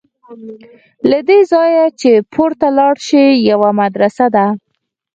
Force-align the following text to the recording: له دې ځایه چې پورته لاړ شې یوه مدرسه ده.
له 1.09 1.19
دې 1.27 1.39
ځایه 1.51 1.85
چې 1.99 2.11
پورته 2.33 2.67
لاړ 2.77 2.95
شې 3.07 3.25
یوه 3.49 3.69
مدرسه 3.81 4.25
ده. 4.35 4.45